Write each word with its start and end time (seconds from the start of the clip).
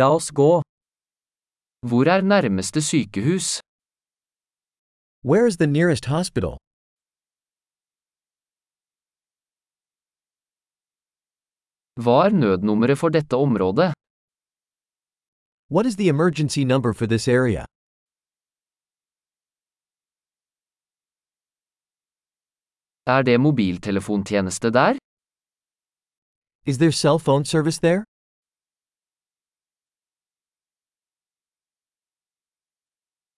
La 0.00 0.06
oss 0.16 0.30
gå. 0.40 0.52
Hvor 1.88 2.04
er 2.14 2.20
nærmeste 2.32 2.80
sykehus? 2.90 3.48
Where 5.28 5.46
is 5.50 5.56
the 5.62 5.66
nearest 5.66 6.04
hospital? 6.14 6.54
Hva 12.02 12.16
er 12.26 12.32
nødnummeret 12.42 12.98
for 13.02 13.08
dette 13.16 13.34
området? 13.46 13.90
What 15.74 15.84
is 15.86 15.96
the 16.00 16.08
emergency 16.14 16.62
number 16.72 16.92
for 16.98 17.06
this 17.06 17.28
area? 17.28 17.62
Er 23.14 23.20
det 23.28 23.40
mobiltelefontjeneste 23.40 24.68
der? 24.78 24.92
Is 26.70 26.76
there 26.78 26.92
cell 27.02 27.18
phone 27.26 27.44
service 27.44 27.78
there? 27.86 28.02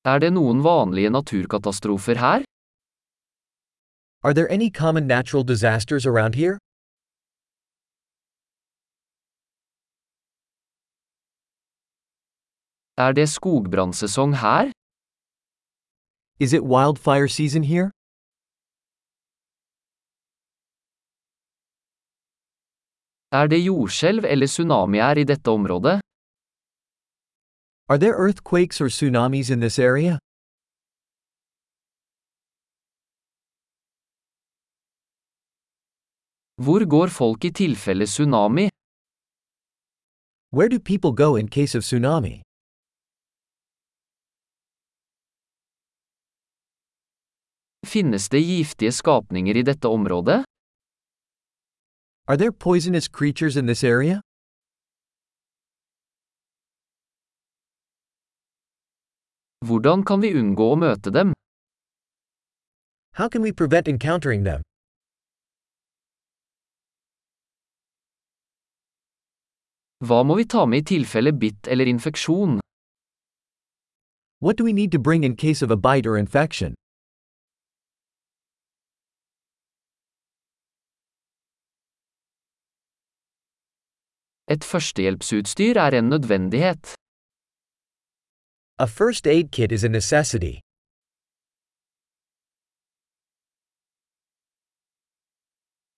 Er 0.06 0.18
det 0.20 0.32
noen 0.36 0.58
vanlige 0.64 1.10
naturkatastrofer 1.10 2.18
her? 2.20 2.42
Are 4.22 4.34
there 4.34 4.50
any 4.52 4.68
common 4.70 5.06
natural 5.06 5.44
disasters 5.44 6.04
around 6.06 6.34
here? 6.34 6.58
Er 12.98 13.12
det 13.12 13.28
skogbrannsesong 13.28 14.34
her? 14.44 14.72
Is 16.38 16.52
it 16.52 16.62
wildfire 16.74 17.28
season 17.28 17.64
here? 17.72 17.90
Er 23.32 23.46
det 23.52 23.64
jordskjelv 23.64 24.24
eller 24.32 24.46
tsunami 24.46 24.98
her 25.06 25.16
i 25.22 25.24
dette 25.32 25.50
området? 25.50 26.00
Are 27.86 27.98
there 27.98 28.14
earthquakes 28.14 28.80
or 28.80 28.88
tsunamis 28.88 29.50
in 29.50 29.60
this 29.60 29.78
area? 29.78 30.18
Hvor 36.56 36.84
går 36.88 37.08
folk 37.08 37.44
i 37.44 37.50
tilfelle 37.50 38.06
tsunami? 38.06 38.68
Where 40.56 40.68
do 40.68 40.78
people 40.80 41.12
go 41.12 41.36
in 41.36 41.48
case 41.48 41.74
of 41.74 41.84
tsunami? 41.84 42.40
Finnes 47.86 48.28
det 48.28 48.40
giftige 48.40 48.92
skapninger 48.92 49.56
i 49.56 49.62
dette 49.62 49.88
området? 49.88 50.44
Are 52.28 52.36
there 52.36 52.52
poisonous 52.52 53.08
creatures 53.08 53.56
in 53.56 53.66
this 53.66 53.84
area? 53.84 54.23
Hvordan 59.64 60.02
kan 60.04 60.20
vi 60.20 60.28
unngå 60.36 60.64
å 60.72 60.76
møte 60.76 61.10
dem? 61.14 61.30
How 63.16 63.28
can 63.28 63.40
we 63.40 63.52
prevent 63.52 63.88
encountering 63.88 64.44
them? 64.44 64.60
Hva 70.04 70.20
må 70.28 70.36
vi 70.36 70.44
ta 70.44 70.66
med 70.68 70.82
i 70.82 70.88
tilfelle 70.90 71.32
bitt 71.32 71.70
eller 71.72 71.88
infeksjon? 71.88 72.58
What 74.44 74.58
do 74.58 74.64
we 74.64 74.74
need 74.74 74.92
to 74.92 74.98
bring 74.98 75.24
in 75.24 75.34
case 75.34 75.62
of 75.62 75.70
a 75.70 75.76
bite 75.76 76.06
or 76.06 76.18
infection? 76.18 76.74
Et 84.52 84.60
førstehjelpsutstyr 84.60 85.80
er 85.80 85.96
en 85.96 86.12
nødvendighet. 86.12 86.92
A 88.76 88.88
first 88.88 89.28
aid 89.28 89.52
kit 89.52 89.70
is 89.70 89.84
a 89.84 89.88
necessity. 89.88 90.58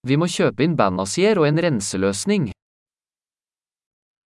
Vi 0.05 0.19
må 0.21 0.29
kjøpe 0.29 0.61
inn 0.61 0.75
bandasier 0.77 1.41
og 1.41 1.47
en 1.49 1.57
renseløsning. 1.57 2.51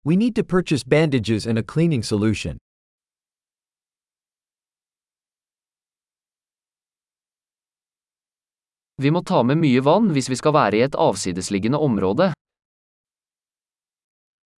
We 0.04 0.16
need 0.16 0.34
to 0.36 0.44
purchase 0.44 0.84
bandages 0.84 1.46
and 1.46 1.60
a 1.60 1.64
cleaning 1.64 2.02
solution. 2.02 2.58
Vi 8.98 9.12
må 9.14 9.22
ta 9.22 9.44
med 9.44 9.62
mye 9.62 9.86
vann 9.86 10.10
hvis 10.10 10.32
vi 10.34 10.40
skal 10.42 10.58
være 10.58 10.82
i 10.82 10.84
et 10.88 10.98
avsidesliggende 10.98 11.78
område. 11.78 12.34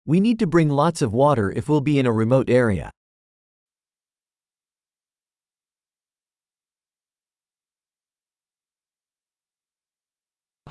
We 0.08 0.18
need 0.18 0.40
to 0.40 0.46
bring 0.46 0.72
lots 0.72 1.02
of 1.02 1.12
water 1.12 1.52
if 1.52 1.68
we'll 1.68 1.84
be 1.84 1.98
in 1.98 2.06
a 2.06 2.12
remote 2.22 2.48
area. 2.48 2.88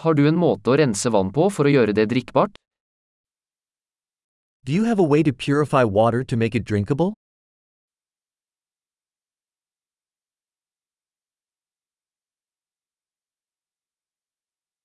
Har 0.01 0.15
du 0.17 0.23
en 0.25 0.37
måte 0.41 0.71
å 0.71 0.75
rense 0.79 1.09
vann 1.13 1.29
på 1.29 1.43
for 1.53 1.69
å 1.69 1.71
gjøre 1.71 1.93
det 1.93 2.07
drikkbart? 2.09 2.55
Do 4.65 4.73
you 4.73 4.85
have 4.85 4.97
a 4.97 5.05
way 5.05 5.21
to 5.21 5.31
purify 5.31 5.83
water 5.83 6.23
to 6.23 6.37
make 6.37 6.55
it 6.57 6.65
drinkable? 6.65 7.13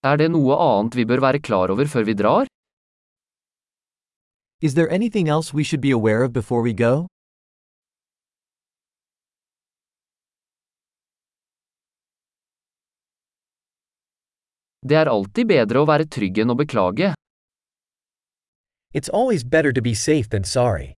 Er 0.04 0.20
det 0.20 0.28
noe 0.36 0.52
annet 0.60 1.00
vi 1.00 1.08
bør 1.08 1.24
være 1.24 1.40
klar 1.40 1.72
over 1.72 1.88
før 1.88 2.04
vi 2.04 2.14
drar? 2.20 2.46
Is 4.60 4.74
there 4.74 4.92
anything 4.92 5.28
else 5.28 5.56
we 5.56 5.64
should 5.64 5.80
be 5.80 5.90
aware 5.90 6.24
of 6.24 6.32
before 6.32 6.60
we 6.60 6.74
go? 6.74 7.06
Det 14.86 14.94
er 14.94 15.08
alltid 15.10 15.48
bedre 15.50 15.82
å 15.82 15.86
være 15.88 16.06
trygg 16.06 16.38
enn 16.44 16.52
å 16.52 16.58
beklage. 16.58 17.14
It's 18.94 19.10
always 19.10 19.42
better 19.42 19.72
to 19.72 19.82
be 19.82 19.94
safe 19.94 20.28
than 20.30 20.44
sorry. 20.44 20.95